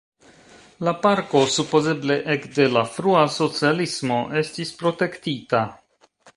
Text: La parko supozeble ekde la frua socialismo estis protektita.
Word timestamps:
La 0.87 0.93
parko 1.01 1.41
supozeble 1.55 2.17
ekde 2.37 2.67
la 2.79 2.85
frua 2.95 3.23
socialismo 3.37 4.21
estis 4.45 4.75
protektita. 4.83 5.65